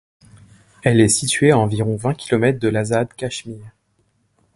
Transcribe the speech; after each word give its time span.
Elle 0.81 0.99
est 0.99 1.09
située 1.09 1.51
à 1.51 1.59
environ 1.59 1.95
vingt 1.95 2.15
kilomètres 2.15 2.57
de 2.57 2.69
l'Azad 2.69 3.13
Cachemire. 3.13 3.69